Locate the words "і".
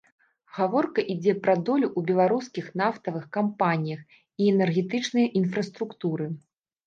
4.45-4.49